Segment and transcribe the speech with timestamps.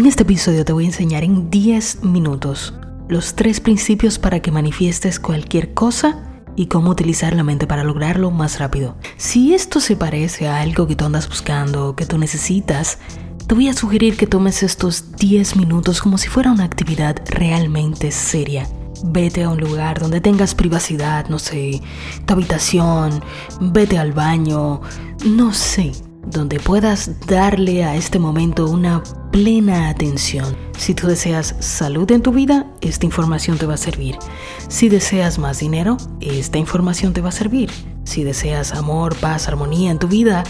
[0.00, 2.72] En este episodio te voy a enseñar en 10 minutos
[3.10, 8.30] los tres principios para que manifiestes cualquier cosa y cómo utilizar la mente para lograrlo
[8.30, 8.96] más rápido.
[9.18, 12.96] Si esto se parece a algo que tú andas buscando, que tú necesitas,
[13.46, 18.10] te voy a sugerir que tomes estos 10 minutos como si fuera una actividad realmente
[18.10, 18.66] seria.
[19.04, 21.82] Vete a un lugar donde tengas privacidad, no sé,
[22.24, 23.22] tu habitación,
[23.60, 24.80] vete al baño,
[25.26, 25.92] no sé,
[26.26, 30.56] donde puedas darle a este momento una plena atención.
[30.76, 34.16] Si tú deseas salud en tu vida, esta información te va a servir.
[34.68, 37.70] Si deseas más dinero, esta información te va a servir.
[38.04, 40.44] Si deseas amor, paz, armonía en tu vida,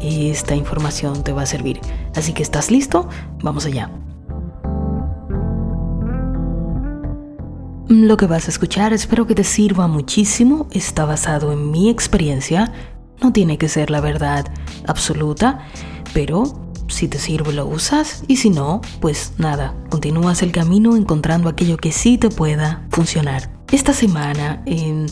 [0.00, 1.80] esta información te va a servir.
[2.14, 3.08] Así que estás listo,
[3.42, 3.90] vamos allá.
[7.88, 12.72] Lo que vas a escuchar espero que te sirva muchísimo, está basado en mi experiencia,
[13.20, 14.46] no tiene que ser la verdad
[14.86, 15.66] absoluta,
[16.12, 16.44] pero
[16.88, 21.76] si te sirve lo usas y si no, pues nada, continúas el camino encontrando aquello
[21.76, 23.55] que sí te pueda funcionar.
[23.72, 25.06] Esta semana en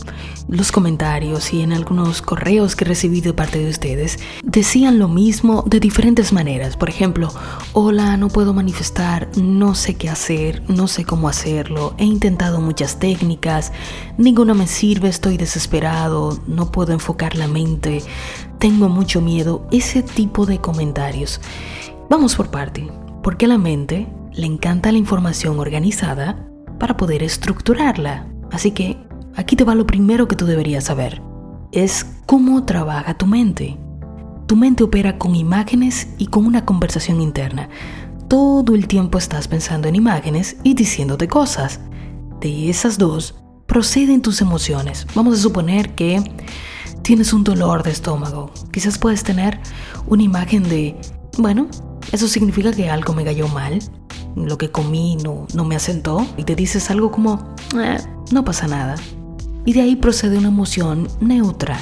[0.47, 5.65] los comentarios y en algunos correos que recibí de parte de ustedes decían lo mismo
[5.67, 6.77] de diferentes maneras.
[6.77, 7.33] Por ejemplo,
[7.73, 12.97] hola, no puedo manifestar, no sé qué hacer, no sé cómo hacerlo, he intentado muchas
[12.97, 13.73] técnicas,
[14.17, 18.03] ninguna me sirve, estoy desesperado, no puedo enfocar la mente,
[18.57, 21.41] tengo mucho miedo, ese tipo de comentarios.
[22.09, 22.89] Vamos por parte,
[23.21, 26.47] porque a la mente le encanta la información organizada
[26.79, 28.27] para poder estructurarla.
[28.51, 28.97] Así que
[29.35, 31.21] aquí te va lo primero que tú deberías saber.
[31.71, 33.77] Es cómo trabaja tu mente.
[34.47, 37.69] Tu mente opera con imágenes y con una conversación interna.
[38.27, 41.79] Todo el tiempo estás pensando en imágenes y diciéndote cosas.
[42.39, 43.35] De esas dos
[43.65, 45.07] proceden tus emociones.
[45.15, 46.23] Vamos a suponer que
[47.01, 48.51] tienes un dolor de estómago.
[48.71, 49.59] Quizás puedes tener
[50.07, 50.95] una imagen de,
[51.37, 51.67] bueno,
[52.11, 53.79] eso significa que algo me cayó mal,
[54.35, 57.97] lo que comí no, no me asentó y te dices algo como, eh,
[58.31, 58.95] no pasa nada.
[59.65, 61.79] Y de ahí procede una emoción neutra.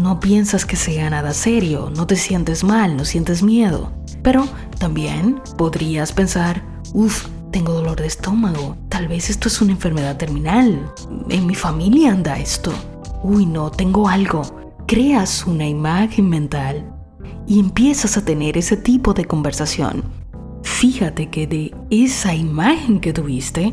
[0.00, 3.92] No piensas que sea nada serio, no te sientes mal, no sientes miedo.
[4.22, 4.46] Pero
[4.78, 6.62] también podrías pensar,
[6.92, 10.92] uff, tengo dolor de estómago, tal vez esto es una enfermedad terminal,
[11.28, 12.72] en mi familia anda esto
[13.24, 14.42] uy no, tengo algo,
[14.86, 16.92] creas una imagen mental
[17.46, 20.04] y empiezas a tener ese tipo de conversación.
[20.62, 23.72] Fíjate que de esa imagen que tuviste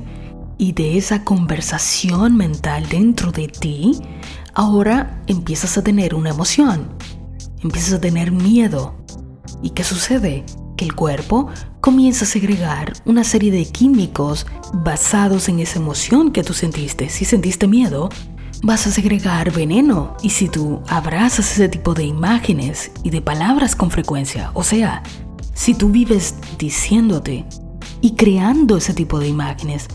[0.61, 3.99] y de esa conversación mental dentro de ti,
[4.53, 6.87] ahora empiezas a tener una emoción,
[7.63, 8.93] empiezas a tener miedo.
[9.63, 10.45] ¿Y qué sucede?
[10.77, 11.47] Que el cuerpo
[11.79, 17.09] comienza a segregar una serie de químicos basados en esa emoción que tú sentiste.
[17.09, 18.09] Si sentiste miedo,
[18.61, 20.15] vas a segregar veneno.
[20.21, 25.01] Y si tú abrazas ese tipo de imágenes y de palabras con frecuencia, o sea,
[25.55, 27.47] si tú vives diciéndote
[27.99, 29.87] y creando ese tipo de imágenes,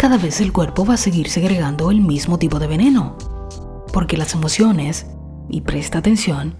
[0.00, 3.18] cada vez el cuerpo va a seguir segregando el mismo tipo de veneno.
[3.92, 5.04] Porque las emociones,
[5.50, 6.56] y presta atención,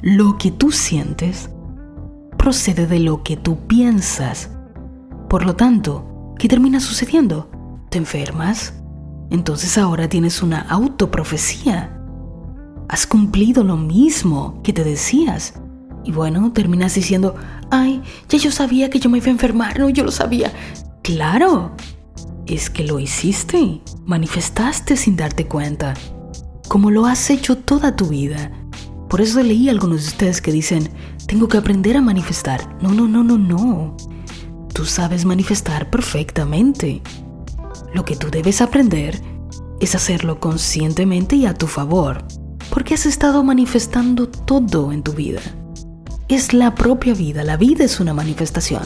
[0.00, 1.50] lo que tú sientes
[2.38, 4.52] procede de lo que tú piensas.
[5.28, 7.50] Por lo tanto, ¿qué termina sucediendo?
[7.90, 8.72] Te enfermas,
[9.28, 11.94] entonces ahora tienes una autoprofecía.
[12.88, 15.60] Has cumplido lo mismo que te decías.
[16.04, 17.34] Y bueno, terminas diciendo,
[17.70, 18.00] ay,
[18.30, 20.50] ya yo sabía que yo me iba a enfermar, no, yo lo sabía.
[21.02, 21.72] Claro,
[22.54, 25.94] es que lo hiciste, manifestaste sin darte cuenta,
[26.68, 28.52] como lo has hecho toda tu vida.
[29.08, 30.90] Por eso leí a algunos de ustedes que dicen,
[31.26, 32.76] tengo que aprender a manifestar.
[32.82, 33.96] No, no, no, no, no.
[34.72, 37.02] Tú sabes manifestar perfectamente.
[37.94, 39.20] Lo que tú debes aprender
[39.80, 42.24] es hacerlo conscientemente y a tu favor,
[42.70, 45.40] porque has estado manifestando todo en tu vida.
[46.28, 48.82] Es la propia vida, la vida es una manifestación.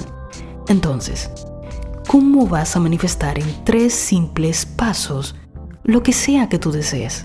[0.69, 1.31] Entonces,
[2.13, 5.35] ¿cómo vas a manifestar en tres simples pasos
[5.83, 7.25] lo que sea que tú desees?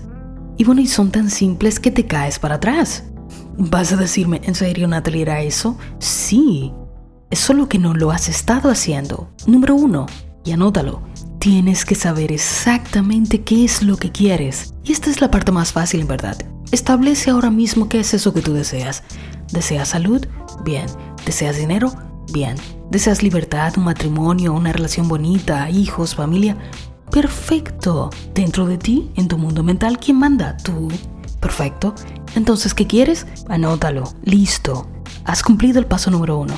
[0.56, 3.04] Y bueno, y son tan simples que te caes para atrás.
[3.58, 5.76] ¿Vas a decirme, en serio, Natalie, era eso?
[5.98, 6.72] Sí,
[7.28, 9.30] es solo que no lo has estado haciendo.
[9.46, 10.06] Número uno,
[10.42, 11.02] y anótalo,
[11.38, 14.74] Tienes que saber exactamente qué es lo que quieres.
[14.82, 16.36] Y esta es la parte más fácil en verdad.
[16.72, 19.04] Establece ahora mismo qué es eso que tú deseas.
[19.52, 20.26] ¿Deseas salud?
[20.64, 20.86] Bien.
[21.24, 21.92] ¿Deseas dinero?
[22.30, 22.56] Bien.
[22.90, 26.56] ¿Deseas libertad, un matrimonio, una relación bonita, hijos, familia?
[27.10, 28.10] Perfecto.
[28.34, 30.56] Dentro de ti, en tu mundo mental, ¿quién manda?
[30.58, 30.88] Tú.
[31.40, 31.94] Perfecto.
[32.34, 33.26] Entonces, ¿qué quieres?
[33.48, 34.04] Anótalo.
[34.24, 34.86] Listo.
[35.24, 36.54] Has cumplido el paso número uno.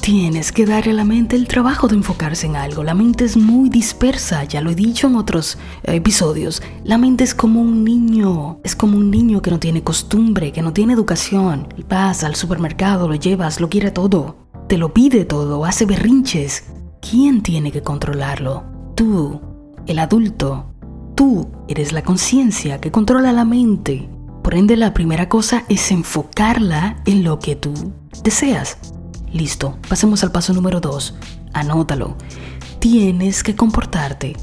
[0.00, 2.82] Tienes que darle a la mente el trabajo de enfocarse en algo.
[2.82, 6.60] La mente es muy dispersa, ya lo he dicho en otros episodios.
[6.82, 10.60] La mente es como un niño, es como un niño que no tiene costumbre, que
[10.60, 11.72] no tiene educación.
[11.88, 14.34] Vas al supermercado, lo llevas, lo quiere todo.
[14.72, 16.64] Te lo pide todo, hace berrinches.
[17.02, 18.64] ¿Quién tiene que controlarlo?
[18.94, 19.38] Tú,
[19.86, 20.72] el adulto.
[21.14, 24.08] Tú eres la conciencia que controla la mente.
[24.42, 27.92] Por ende, la primera cosa es enfocarla en lo que tú
[28.24, 28.78] deseas.
[29.30, 31.16] Listo, pasemos al paso número dos.
[31.52, 32.16] Anótalo.
[32.78, 34.36] Tienes que comportarte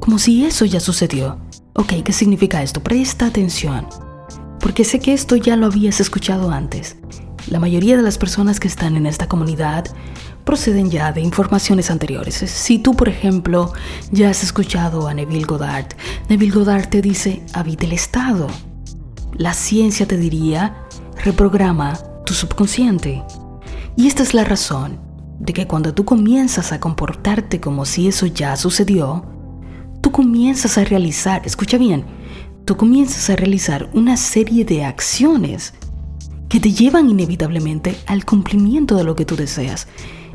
[0.00, 1.38] como si eso ya sucedió.
[1.74, 2.82] Ok, ¿qué significa esto?
[2.82, 3.86] Presta atención.
[4.58, 6.96] Porque sé que esto ya lo habías escuchado antes.
[7.50, 9.86] La mayoría de las personas que están en esta comunidad
[10.44, 12.34] proceden ya de informaciones anteriores.
[12.34, 13.72] Si tú, por ejemplo,
[14.12, 15.88] ya has escuchado a Neville Goddard,
[16.28, 18.48] Neville Goddard te dice, habita el estado.
[19.32, 20.76] La ciencia te diría,
[21.24, 23.22] reprograma tu subconsciente.
[23.96, 25.00] Y esta es la razón
[25.40, 29.24] de que cuando tú comienzas a comportarte como si eso ya sucedió,
[30.02, 32.04] tú comienzas a realizar, escucha bien,
[32.66, 35.72] tú comienzas a realizar una serie de acciones
[36.48, 39.86] que te llevan inevitablemente al cumplimiento de lo que tú deseas.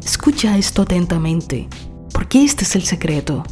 [0.04, 1.68] Escucha esto atentamente,
[2.13, 3.44] porque este es el secreto.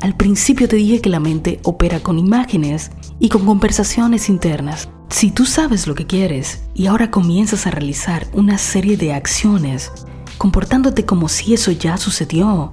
[0.00, 4.88] Al principio te dije que la mente opera con imágenes y con conversaciones internas.
[5.10, 9.90] Si tú sabes lo que quieres y ahora comienzas a realizar una serie de acciones,
[10.38, 12.70] comportándote como si eso ya sucedió,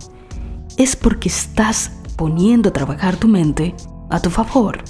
[0.77, 3.75] es porque estás poniendo a trabajar tu mente
[4.09, 4.83] a tu favor.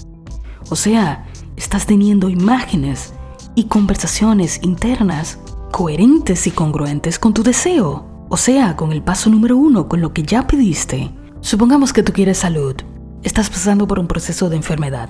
[0.69, 1.25] O sea,
[1.55, 3.13] estás teniendo imágenes
[3.57, 5.39] y conversaciones internas
[5.71, 8.05] coherentes y congruentes con tu deseo.
[8.29, 11.09] O sea, con el paso número uno, con lo que ya pediste.
[11.41, 12.75] Supongamos que tú quieres salud.
[13.23, 15.09] Estás pasando por un proceso de enfermedad.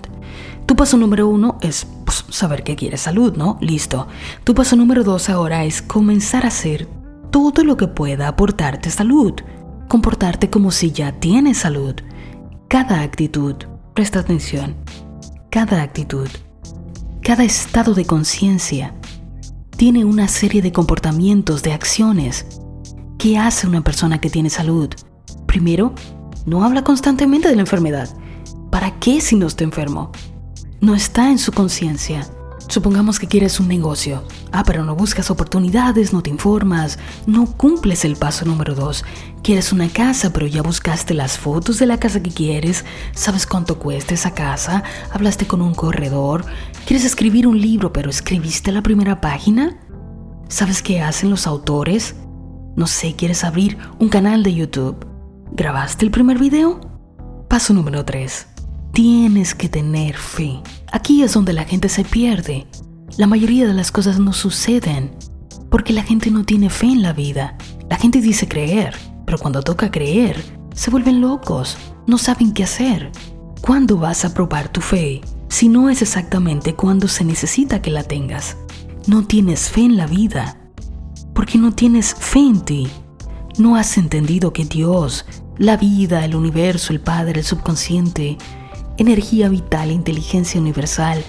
[0.66, 3.58] Tu paso número uno es pues, saber que quieres salud, ¿no?
[3.60, 4.08] Listo.
[4.46, 6.88] Tu paso número dos ahora es comenzar a hacer
[7.32, 9.34] todo lo que pueda aportarte salud.
[9.90, 11.96] Comportarte como si ya tienes salud.
[12.70, 13.56] Cada actitud,
[13.94, 14.76] presta atención,
[15.50, 16.30] cada actitud
[17.28, 18.96] cada estado de conciencia
[19.76, 22.46] tiene una serie de comportamientos, de acciones
[23.18, 24.88] que hace una persona que tiene salud.
[25.46, 25.94] Primero,
[26.46, 28.08] no habla constantemente de la enfermedad.
[28.72, 30.14] ¿Para qué si no está enfermo?
[30.80, 32.26] No está en su conciencia.
[32.70, 34.24] Supongamos que quieres un negocio.
[34.52, 39.06] Ah, pero no buscas oportunidades, no te informas, no cumples el paso número dos.
[39.42, 42.84] Quieres una casa, pero ya buscaste las fotos de la casa que quieres,
[43.14, 46.46] sabes cuánto cuesta esa casa, hablaste con un corredor.
[46.86, 49.80] Quieres escribir un libro, pero escribiste la primera página.
[50.50, 52.16] ¿Sabes qué hacen los autores?
[52.76, 55.06] No sé, quieres abrir un canal de YouTube.
[55.52, 56.82] ¿Grabaste el primer video?
[57.48, 58.57] Paso número 3.
[58.98, 60.60] Tienes que tener fe.
[60.92, 62.66] Aquí es donde la gente se pierde.
[63.16, 65.16] La mayoría de las cosas no suceden
[65.70, 67.60] porque la gente no tiene fe en la vida.
[67.92, 71.78] La gente dice creer, pero cuando toca creer, se vuelven locos,
[72.08, 73.12] no saben qué hacer.
[73.62, 75.22] ¿Cuándo vas a probar tu fe?
[75.48, 78.58] Si no es exactamente cuando se necesita que la tengas.
[79.06, 80.58] No tienes fe en la vida
[81.36, 82.88] porque no tienes fe en ti.
[83.60, 85.28] No has entendido que Dios,
[85.60, 88.40] la vida, el universo, el Padre, el subconsciente,
[88.98, 91.24] energía vital, inteligencia universal,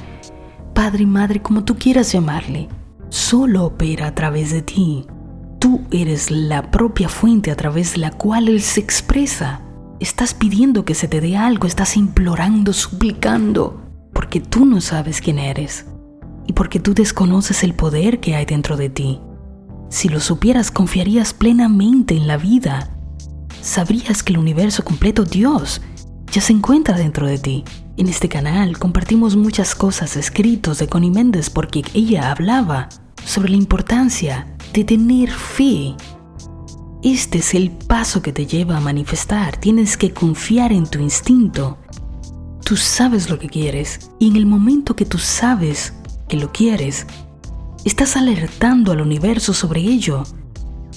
[0.74, 2.68] Padre y Madre, como tú quieras llamarle,
[3.08, 5.06] solo opera a través de ti.
[5.58, 9.60] Tú eres la propia fuente a través de la cual Él se expresa.
[9.98, 13.82] Estás pidiendo que se te dé algo, estás implorando, suplicando,
[14.12, 15.86] porque tú no sabes quién eres
[16.46, 19.20] y porque tú desconoces el poder que hay dentro de ti.
[19.90, 22.90] Si lo supieras, confiarías plenamente en la vida.
[23.60, 25.82] Sabrías que el universo completo, Dios,
[26.30, 27.64] ya se encuentra dentro de ti.
[27.96, 32.88] En este canal compartimos muchas cosas escritos de Connie Méndez porque ella hablaba
[33.24, 35.94] sobre la importancia de tener fe.
[37.02, 39.56] Este es el paso que te lleva a manifestar.
[39.56, 41.78] Tienes que confiar en tu instinto.
[42.64, 45.94] Tú sabes lo que quieres y en el momento que tú sabes
[46.28, 47.06] que lo quieres,
[47.84, 50.24] estás alertando al universo sobre ello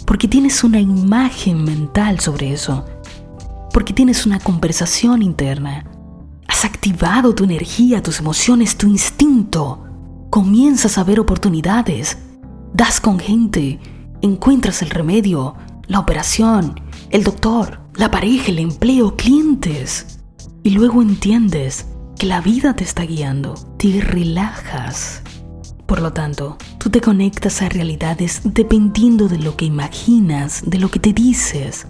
[0.05, 2.85] porque tienes una imagen mental sobre eso
[3.71, 5.85] porque tienes una conversación interna.
[6.47, 9.83] Has activado tu energía, tus emociones, tu instinto.
[10.29, 12.17] Comienzas a ver oportunidades.
[12.73, 13.79] Das con gente.
[14.21, 15.55] Encuentras el remedio,
[15.87, 20.19] la operación, el doctor, la pareja, el empleo, clientes.
[20.63, 21.87] Y luego entiendes
[22.17, 23.55] que la vida te está guiando.
[23.77, 25.23] Te relajas.
[25.85, 30.89] Por lo tanto, tú te conectas a realidades dependiendo de lo que imaginas, de lo
[30.89, 31.85] que te dices,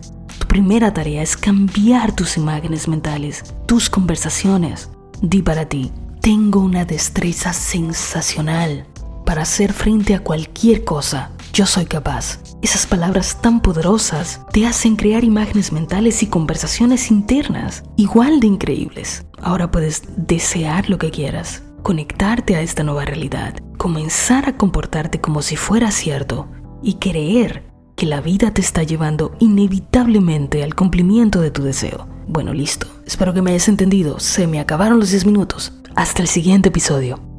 [0.45, 4.89] primera tarea es cambiar tus imágenes mentales, tus conversaciones.
[5.21, 8.85] Di para ti, tengo una destreza sensacional
[9.25, 11.31] para hacer frente a cualquier cosa.
[11.53, 12.39] Yo soy capaz.
[12.61, 19.25] Esas palabras tan poderosas te hacen crear imágenes mentales y conversaciones internas igual de increíbles.
[19.41, 25.41] Ahora puedes desear lo que quieras, conectarte a esta nueva realidad, comenzar a comportarte como
[25.41, 26.47] si fuera cierto
[26.83, 32.07] y creer que la vida te está llevando inevitablemente al cumplimiento de tu deseo.
[32.27, 32.87] Bueno, listo.
[33.05, 34.19] Espero que me hayas entendido.
[34.19, 35.73] Se me acabaron los 10 minutos.
[35.95, 37.30] Hasta el siguiente episodio.